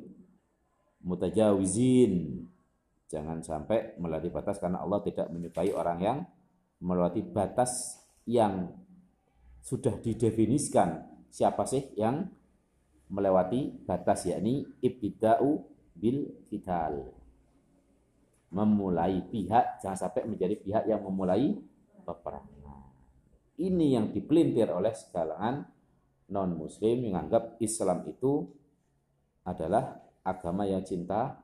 mutajawizin. 1.03 2.45
Jangan 3.11 3.43
sampai 3.43 3.99
melewati 3.99 4.31
batas 4.31 4.55
karena 4.57 4.79
Allah 4.79 5.03
tidak 5.03 5.27
menyukai 5.27 5.75
orang 5.75 5.99
yang 5.99 6.17
melewati 6.79 7.19
batas 7.27 7.99
yang 8.23 8.71
sudah 9.59 9.99
didefinisikan. 9.99 11.11
Siapa 11.27 11.67
sih 11.67 11.91
yang 11.99 12.23
melewati 13.11 13.83
batas? 13.83 14.31
Yakni 14.31 14.63
ibtida'u 14.79 15.59
bil 15.91 16.47
qital 16.47 17.21
memulai 18.51 19.23
pihak 19.31 19.79
jangan 19.79 19.95
sampai 19.95 20.27
menjadi 20.27 20.59
pihak 20.59 20.83
yang 20.83 20.99
memulai 20.99 21.55
peperangan 22.03 22.60
ini 23.61 23.93
yang 23.93 24.09
dipelintir 24.09 24.73
oleh 24.73 24.91
sekalangan 24.91 25.61
non 26.33 26.57
muslim 26.57 27.05
yang 27.05 27.21
menganggap 27.21 27.61
Islam 27.61 28.07
itu 28.09 28.49
adalah 29.45 30.01
agama 30.25 30.65
yang 30.65 30.81
cinta 30.81 31.37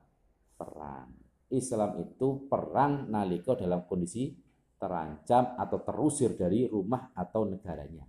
perang. 0.58 1.13
Islam 1.47 2.01
itu 2.03 2.49
perang 2.49 3.08
naliko 3.08 3.56
dalam 3.56 3.86
kondisi 3.88 4.36
terancam 4.77 5.56
atau 5.58 5.80
terusir 5.82 6.36
dari 6.36 6.67
rumah 6.67 7.13
atau 7.13 7.47
negaranya. 7.47 8.03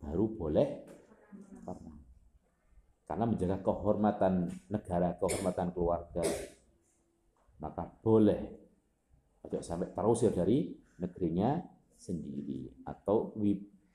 Baru 0.00 0.30
boleh 0.32 0.68
perang. 1.64 2.00
Karena 3.04 3.24
menjaga 3.28 3.60
kehormatan 3.60 4.48
negara, 4.72 5.12
kehormatan 5.20 5.68
keluarga. 5.76 6.24
Maka 7.60 7.84
boleh 8.00 8.40
tidak 9.44 9.62
sampai 9.62 9.92
terusir 9.92 10.32
dari 10.32 10.72
negerinya 10.98 11.73
sendiri 11.96 12.70
atau 12.84 13.32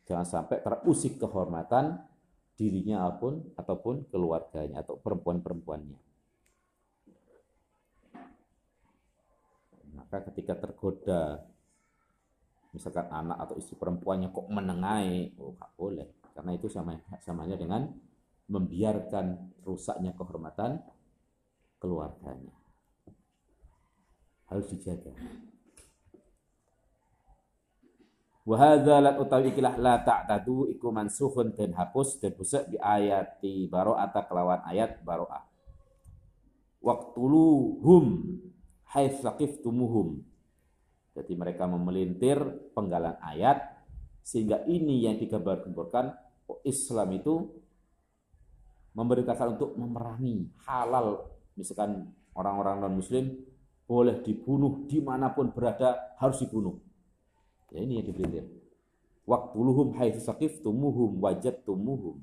jangan 0.07 0.25
sampai 0.25 0.59
terusik 0.63 1.21
kehormatan 1.21 2.01
dirinya 2.59 3.07
apun 3.07 3.39
ataupun 3.55 4.11
keluarganya 4.11 4.83
atau 4.83 4.99
perempuan-perempuannya. 4.99 5.99
Maka 9.95 10.17
ketika 10.27 10.59
tergoda 10.59 11.39
misalkan 12.75 13.07
anak 13.09 13.37
atau 13.47 13.55
istri 13.57 13.79
perempuannya 13.79 14.29
kok 14.29 14.47
menengai, 14.51 15.33
oh 15.39 15.55
nggak 15.55 15.71
boleh. 15.79 16.07
Karena 16.35 16.51
itu 16.55 16.67
sama 16.67 16.99
samanya 17.23 17.55
dengan 17.55 17.89
membiarkan 18.49 19.55
rusaknya 19.63 20.17
kehormatan 20.17 20.81
keluarganya. 21.79 22.53
Harus 24.49 24.67
dijaga. 24.73 25.13
Wa 28.49 28.57
hadza 28.57 28.97
la 28.97 29.13
utawi 29.13 29.53
ikilah 29.53 29.77
la 29.77 30.01
ta'tadu 30.01 30.73
iku 30.73 30.89
mansukhun 30.89 31.53
dan 31.53 31.69
hapus 31.77 32.17
dan 32.17 32.33
busuk 32.33 32.65
di 32.65 32.81
ayati 32.81 33.69
baro'ata 33.69 34.25
kelawan 34.25 34.65
ayat 34.65 35.05
baro'ah. 35.05 35.45
Waqtuluhum 36.81 38.05
haits 38.89 39.21
laqiftumuhum. 39.21 40.25
Jadi 41.13 41.37
mereka 41.37 41.69
memelintir 41.69 42.41
penggalan 42.73 43.21
ayat 43.21 43.85
sehingga 44.25 44.65
ini 44.65 45.05
yang 45.05 45.21
digambar-gambarkan 45.21 46.17
oh, 46.49 46.57
Islam 46.65 47.13
itu 47.13 47.53
memberitakan 48.97 49.61
untuk 49.61 49.77
memerangi 49.77 50.49
halal 50.65 51.37
misalkan 51.53 52.09
orang-orang 52.33 52.81
non 52.81 52.97
muslim 52.97 53.29
boleh 53.85 54.25
dibunuh 54.25 54.89
di 54.89 55.05
mana 55.05 55.33
pun 55.37 55.53
berada 55.53 56.17
harus 56.17 56.41
dibunuh 56.41 56.88
Ya 57.69 57.85
ini 57.85 58.01
yang 58.01 58.07
dipelintir. 58.09 58.45
Waktuluhum 59.29 59.93
haitsu 59.93 60.25
saqiftumuhum 60.25 61.21
wajadtumuhum. 61.21 62.17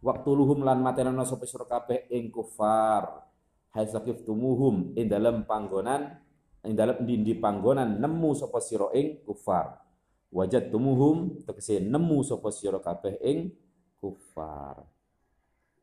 Waktuluhum 0.00 0.64
lan 0.64 0.80
matenana 0.80 1.28
sapa 1.28 1.44
sira 1.44 1.68
kabeh 1.68 2.08
ing 2.08 2.32
kufar. 2.32 3.28
Haitsu 3.76 4.00
saqiftumuhum 4.00 4.96
ing 4.96 5.12
dalem 5.12 5.44
panggonan 5.44 6.16
ing 6.64 6.72
dalem 6.72 7.04
dindi 7.04 7.36
panggonan 7.36 8.00
nemu 8.00 8.32
sapa 8.32 8.64
sira 8.64 8.88
ing 8.96 9.20
kufar. 9.28 9.76
Wajadtumuhum 10.32 11.44
tegese 11.44 11.84
nemu 11.84 12.24
sapa 12.24 12.48
sira 12.48 12.80
kabeh 12.80 13.20
ing 13.20 13.52
kufar. 14.00 14.88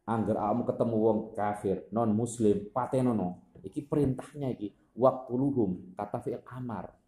Angger 0.10 0.42
kamu 0.42 0.66
ketemu 0.66 0.98
wong 0.98 1.20
kafir 1.38 1.86
non 1.94 2.10
muslim 2.18 2.74
patenono. 2.74 3.54
Iki 3.62 3.86
perintahnya 3.86 4.50
iki 4.58 4.74
waktuluhum 4.98 5.94
kata 5.94 6.18
fi'il 6.26 6.42
amar 6.50 6.99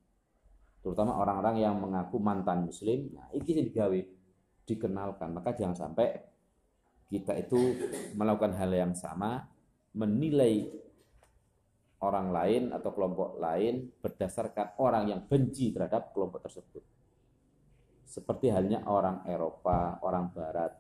terutama 0.81 1.17
orang-orang 1.21 1.61
yang 1.61 1.77
mengaku 1.77 2.17
mantan 2.17 2.65
muslim. 2.65 3.13
Nah 3.13 3.29
ini 3.37 3.69
digawe 3.69 3.99
dikenalkan. 4.65 5.29
Maka 5.31 5.53
jangan 5.53 5.77
sampai 5.77 6.07
kita 7.11 7.37
itu 7.37 7.59
melakukan 8.17 8.57
hal 8.57 8.71
yang 8.73 8.93
sama 8.97 9.45
menilai 9.93 10.71
orang 12.01 12.33
lain 12.33 12.63
atau 12.73 12.89
kelompok 12.95 13.37
lain 13.37 13.93
berdasarkan 14.01 14.81
orang 14.81 15.11
yang 15.11 15.21
benci 15.29 15.69
terhadap 15.69 16.15
kelompok 16.15 16.41
tersebut. 16.49 16.83
Seperti 18.07 18.49
halnya 18.49 18.83
orang 18.89 19.23
Eropa, 19.29 20.01
orang 20.01 20.33
Barat. 20.33 20.73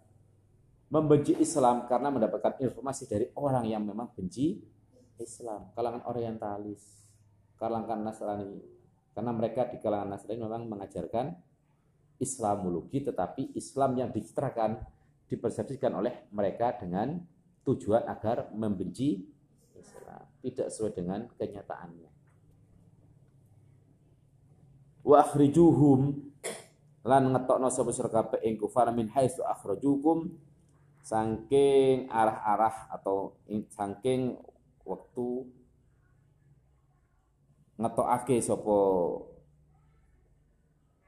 Membenci 0.91 1.39
Islam 1.39 1.87
karena 1.87 2.11
mendapatkan 2.11 2.59
informasi 2.59 3.07
dari 3.07 3.31
orang 3.39 3.63
yang 3.63 3.87
memang 3.87 4.11
benci 4.11 4.59
Islam, 5.15 5.71
kalangan 5.71 6.03
Orientalis, 6.09 7.07
kalangan 7.55 8.03
Nasrani, 8.03 8.80
karena 9.11 9.31
mereka 9.35 9.67
di 9.67 9.77
kalangan 9.79 10.15
Nasrani 10.15 10.39
memang 10.39 10.63
mengajarkan 10.71 11.35
Islamologi 12.21 13.01
tetapi 13.01 13.57
Islam 13.57 13.97
yang 13.97 14.09
dicitrakan 14.13 14.77
dipersepsikan 15.31 15.95
oleh 15.95 16.29
mereka 16.35 16.75
dengan 16.75 17.17
tujuan 17.63 18.05
agar 18.05 18.51
membenci 18.53 19.23
Islam. 19.73 20.27
Tidak 20.43 20.67
sesuai 20.69 20.93
dengan 20.93 21.25
kenyataannya. 21.33 22.11
Wa 25.01 25.17
akhrijuhum 25.25 25.99
lan 27.01 27.23
ngetokno 27.33 27.73
sapa 27.73 27.89
sira 27.89 28.13
kabeh 28.13 28.45
ing 28.45 28.61
kufar 28.61 28.93
min 28.93 29.09
haitsu 29.09 29.41
akhrajukum 29.41 30.29
saking 31.01 32.05
arah-arah 32.05 32.93
atau 32.93 33.33
saking 33.73 34.37
waktu 34.85 35.49
ngetokake 37.81 38.37
sapa 38.39 38.77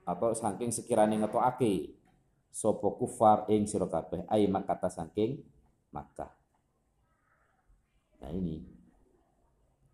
atau 0.03 0.29
saking 0.33 0.73
sekiranya 0.73 1.15
ngetokake 1.23 1.93
sapa 2.49 2.87
kufar 2.97 3.45
ing 3.53 3.69
sira 3.69 3.85
kabeh 3.85 4.25
ai 4.27 4.49
makata 4.49 4.89
saking 4.89 5.41
Makkah. 5.93 6.33
Nah 8.17 8.33
ini 8.33 8.65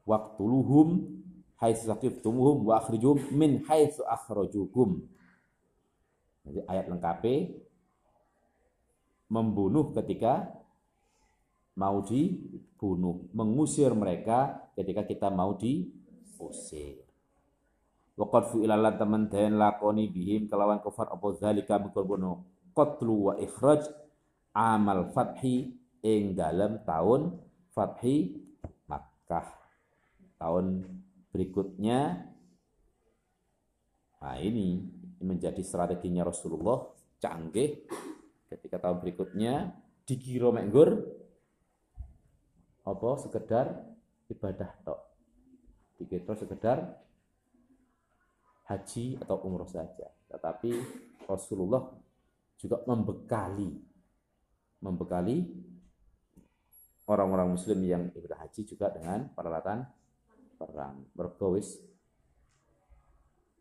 waktu 0.08 0.40
luhum 0.42 1.20
haitsu 1.60 1.92
saqiftumuhum 1.92 2.72
wa 2.72 2.80
akhrijuhum 2.80 3.20
min 3.36 3.60
haitsu 3.68 4.08
akhrajukum. 4.08 5.04
Jadi 6.48 6.64
ayat 6.72 6.88
lengkapnya 6.88 7.52
membunuh 9.28 9.92
ketika 9.94 10.50
mau 11.78 12.02
dibunuh, 12.02 13.28
mengusir 13.32 13.92
mereka 13.94 14.72
ketika 14.74 15.06
kita 15.06 15.28
mau 15.30 15.56
diusir. 16.40 17.04
Waqad 18.16 18.56
fu'ilalan 18.56 18.96
teman 18.96 19.28
den 19.28 19.60
lakoni 19.60 20.08
bihim 20.08 20.48
kelawan 20.48 20.80
kufar 20.80 21.12
apa 21.12 21.28
zalika 21.36 21.76
mengkono 21.80 22.48
qatlu 22.72 23.32
wa 23.32 23.34
ikhraj 23.40 23.88
amal 24.56 25.12
fathi 25.12 25.76
ing 26.04 26.36
dalam 26.36 26.80
tahun 26.88 27.36
fathi 27.76 28.48
Makkah. 28.88 29.48
Tahun 30.40 30.66
berikutnya 31.36 32.28
nah 34.20 34.36
ini 34.36 34.84
menjadi 35.24 35.64
strateginya 35.64 36.28
Rasulullah 36.28 36.92
canggih 37.24 37.88
ketika 38.52 38.84
tahun 38.84 39.00
berikutnya 39.00 39.72
dikira 40.04 40.52
menggur 40.52 41.08
apa 42.84 43.10
sekedar 43.24 43.80
ibadah 44.28 44.72
tok 44.84 45.09
dikira 46.00 46.32
sekedar 46.34 46.80
haji 48.72 49.20
atau 49.20 49.36
umroh 49.44 49.68
saja. 49.68 50.08
Tetapi 50.32 50.72
Rasulullah 51.28 51.84
juga 52.56 52.80
membekali 52.88 53.70
membekali 54.80 55.44
orang-orang 57.10 57.52
muslim 57.52 57.80
yang 57.84 58.04
ibadah 58.16 58.48
haji 58.48 58.62
juga 58.64 58.88
dengan 58.94 59.28
peralatan 59.36 59.84
perang. 60.56 61.04
Bergowis 61.12 61.76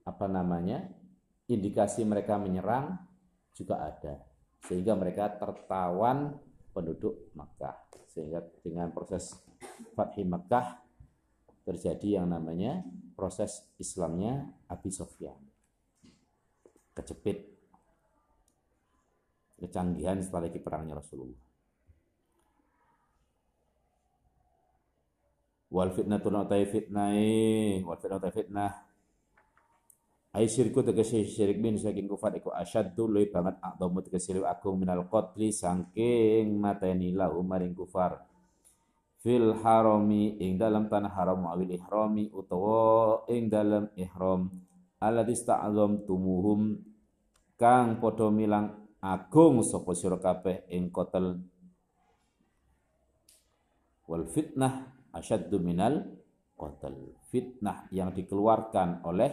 apa 0.06 0.30
namanya 0.30 0.86
indikasi 1.50 2.06
mereka 2.06 2.38
menyerang 2.38 2.94
juga 3.56 3.82
ada. 3.82 4.22
Sehingga 4.62 4.94
mereka 4.94 5.32
tertawan 5.34 6.38
penduduk 6.70 7.34
Makkah. 7.34 7.88
Sehingga 8.12 8.44
dengan 8.62 8.92
proses 8.94 9.34
Fathi 9.96 10.22
Makkah 10.22 10.87
terjadi 11.68 12.16
yang 12.16 12.32
namanya 12.32 12.80
proses 13.12 13.68
Islamnya 13.76 14.48
Abi 14.72 14.88
Sofyan. 14.88 15.36
Kecepit 16.96 17.44
kecanggihan 19.60 20.16
lagi 20.24 20.58
perangnya 20.64 20.96
Rasulullah. 20.96 21.44
Wal 25.68 25.92
fitnatu 25.92 26.32
utai 26.32 26.64
fitnah 26.64 27.12
wal 27.84 27.98
fitnah 28.00 28.16
utai 28.16 28.32
fitnah. 28.32 28.72
Ai 30.32 30.48
syirku 30.48 30.80
tegese 30.80 31.24
syirik 31.28 31.60
bin 31.60 31.76
saking 31.76 32.08
kufar 32.08 32.32
iku 32.36 32.48
asyaddu 32.52 33.04
luwih 33.04 33.28
banget 33.28 33.60
aqdamu 33.60 34.00
tegese 34.08 34.32
luwih 34.32 34.48
agung 34.48 34.80
minal 34.80 35.04
qatli 35.08 35.52
saking 35.52 36.56
mateni 36.56 37.12
lahu 37.12 37.44
maring 37.44 37.76
kufar 37.76 38.24
fil 39.28 39.52
harami 39.60 40.40
ing 40.40 40.56
dalam 40.56 40.88
tanah 40.88 41.12
haram 41.12 41.44
awil 41.52 41.68
ihrami 41.68 42.32
utawa 42.32 43.28
ing 43.28 43.52
dalam 43.52 43.92
ihram 43.92 44.48
alladzi 45.04 45.36
sta'azam 45.44 46.08
tumuhum 46.08 46.80
kang 47.60 48.00
padha 48.00 48.32
milang 48.32 48.88
agung 49.04 49.60
sapa 49.60 49.92
sira 49.92 50.16
kabeh 50.16 50.64
ing 50.72 50.88
kotel 50.88 51.44
wal 54.08 54.24
fitnah 54.32 54.96
asyaddu 55.12 55.60
minal 55.60 56.08
qatl. 56.56 56.96
Fitnah 57.28 57.84
yang 57.92 58.16
dikeluarkan 58.16 59.04
oleh 59.04 59.30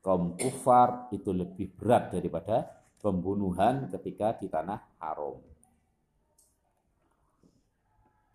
kaum 0.00 0.40
kufar 0.40 1.12
itu 1.12 1.36
lebih 1.36 1.76
berat 1.76 2.16
daripada 2.16 2.64
pembunuhan 2.96 3.92
ketika 3.92 4.40
di 4.40 4.48
tanah 4.48 4.80
haram. 4.96 5.53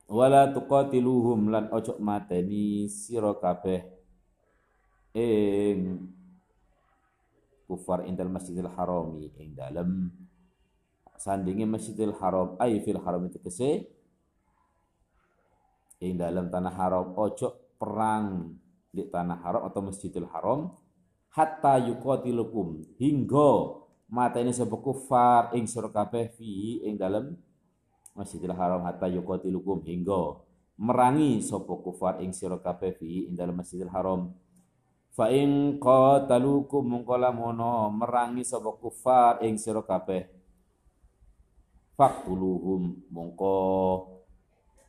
Wala 0.09 0.49
tuqatiluhum 0.49 1.53
lan 1.53 1.69
ojo 1.69 2.01
mateni 2.01 2.89
sira 2.89 3.29
kabeh 3.37 3.85
ing 5.13 6.01
kufar 7.69 8.09
indal 8.09 8.33
masjidil 8.33 8.73
harami 8.73 9.29
ing 9.37 9.53
dalem 9.53 10.09
sandingi 11.13 11.69
masjidil 11.69 12.17
haram 12.17 12.57
ay 12.57 12.81
fil 12.81 12.97
haram 13.05 13.21
itu 13.29 13.37
kese 13.37 13.85
ing 16.01 16.17
dalam 16.17 16.49
tanah 16.49 16.73
haram 16.73 17.13
ojo 17.13 17.77
perang 17.77 18.57
di 18.89 19.05
tanah 19.05 19.37
haram 19.45 19.61
atau 19.69 19.93
masjidil 19.93 20.25
haram 20.33 20.73
hatta 21.37 21.85
yuqatilukum 21.85 22.97
hingga 22.97 23.77
ini 24.41 24.49
sebuah 24.57 24.81
kufar 24.81 25.41
ing 25.53 25.69
sira 25.69 25.93
kabeh 25.93 26.33
fi 26.33 26.81
ing 26.81 26.97
dalam 26.97 27.37
masjidil 28.17 28.55
haram 28.55 28.85
hatta 28.85 29.09
yuqatilukum 29.09 29.83
hingga 29.85 30.39
merangi 30.79 31.43
sapa 31.43 31.73
kufar 31.79 32.23
ing 32.23 32.31
sira 32.31 32.57
kabeh 32.61 32.95
fi 32.95 33.27
ing 33.27 33.35
masjidil 33.51 33.91
haram. 33.91 34.31
Fa 35.11 35.27
ing 35.33 35.81
qatalukum 35.81 36.85
mongko 36.85 37.15
lamono 37.19 37.91
merangi 37.91 38.45
sapa 38.47 38.71
kufar 38.79 39.43
ing 39.43 39.59
sira 39.59 39.83
kabeh. 39.83 40.29
Faktuluhum 41.99 43.11
mongko 43.11 43.57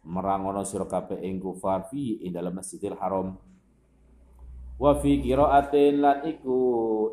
merangono 0.06 0.64
sira 0.64 0.86
kabeh 0.88 1.20
ing 1.20 1.42
kufar 1.42 1.90
fi 1.90 2.22
ing 2.24 2.32
dalam 2.32 2.56
Masjidil 2.56 2.96
Haram. 2.96 3.36
Wa 4.80 4.96
fi 4.96 5.20
qiraatin 5.20 6.00
lan 6.00 6.24
iku 6.24 6.58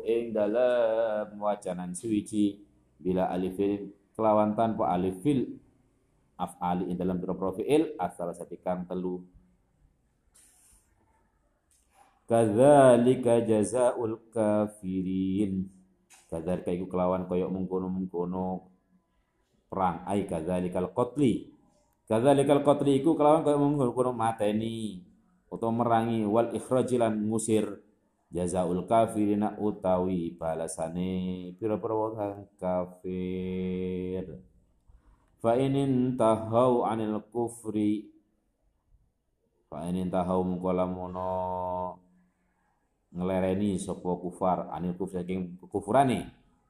ing 0.06 0.32
dalam 0.32 1.36
wacanan 1.36 1.92
suwiji 1.92 2.64
bila 2.96 3.28
alifin 3.28 3.92
kelawan 4.16 4.56
tanpa 4.56 4.88
alif 4.88 5.20
fil 5.20 5.57
af'ali 6.38 6.86
ing 6.86 6.96
dalam 6.96 7.18
pira 7.18 7.34
fi'il 7.34 7.98
asal 7.98 8.30
satikan 8.30 8.86
telu. 8.86 9.26
Kadzalika 12.30 13.42
jazaul 13.42 14.22
kafirin. 14.30 15.66
Kadzalika 16.30 16.70
iku 16.70 16.86
kelawan 16.86 17.26
koyok 17.26 17.50
mengkono-mengkono 17.50 18.70
perang. 19.66 20.06
Ai 20.06 20.28
kadzalikal 20.28 20.92
qatli 20.92 21.58
Kadzalikal 22.08 22.64
qatli 22.64 23.04
iku 23.04 23.20
kelawan 23.20 23.44
kaya 23.44 23.60
mengkono 23.60 24.16
mateni. 24.16 25.04
Utawa 25.52 25.84
merangi 25.84 26.24
wal 26.24 26.56
ikhrajilan 26.56 27.12
ngusir. 27.28 27.84
Jazaul 28.32 28.84
kafirina 28.84 29.56
utawi 29.56 30.36
balasane 30.36 31.52
pira-pira 31.56 32.44
kafir 32.60 34.47
fa 35.38 35.54
inin 35.54 36.18
tahau 36.18 36.86
anil 36.86 37.22
kufri 37.30 38.10
fa 39.70 39.86
inin 39.86 40.10
tahau 40.10 40.42
mengko 40.42 40.70
lamono 40.74 41.32
ngelereni 43.14 43.78
sapa 43.78 44.10
kufar 44.18 44.68
anil 44.74 44.98
kufri 44.98 45.22
saking 45.22 45.40
kekufurane 45.62 46.28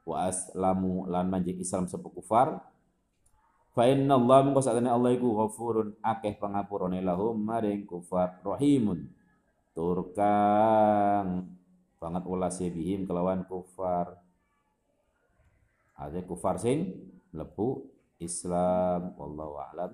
wa 0.08 0.28
aslamu 0.28 1.08
lan 1.08 1.28
manjing 1.32 1.60
Islam 1.60 1.88
sapa 1.88 2.08
kufar 2.08 2.60
Fa 3.78 3.86
inna 3.86 4.18
Allah 4.18 4.42
mengko 4.42 4.58
sakjane 4.58 4.90
Allah 4.90 5.14
iku 5.14 5.38
ghafurun 5.38 6.02
akeh 6.02 6.34
pangapurane 6.34 6.98
lahum 6.98 7.38
maring 7.38 7.86
kufar 7.86 8.42
rahimun. 8.42 9.06
Turkang 9.70 11.46
banget 12.02 12.24
ulas 12.26 12.58
bihim 12.58 13.06
kelawan 13.06 13.46
kufar. 13.46 14.18
Ada 15.94 16.26
kufar 16.26 16.58
sing 16.58 16.90
Islam 18.18 19.14
wallahu 19.14 19.62
a'lam. 19.62 19.92